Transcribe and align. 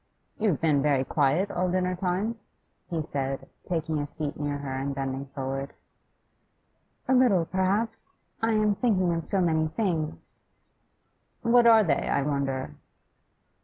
'You've 0.39 0.59
been 0.59 0.81
very 0.81 1.03
quiet 1.03 1.51
all 1.51 1.69
dinner 1.69 1.95
time,' 1.95 2.39
he 2.89 3.03
said, 3.03 3.47
taking 3.63 3.99
a 3.99 4.07
seat 4.07 4.35
near 4.39 4.57
her 4.57 4.73
and 4.73 4.95
bending 4.95 5.27
forward. 5.27 5.73
'A 7.07 7.13
little, 7.13 7.45
perhaps. 7.45 8.15
I 8.41 8.53
am 8.53 8.73
thinking 8.73 9.13
of 9.13 9.27
so 9.27 9.41
many 9.41 9.67
things.' 9.67 10.41
'What 11.43 11.67
are 11.67 11.83
they, 11.83 12.09
I 12.09 12.23
wonder? 12.23 12.73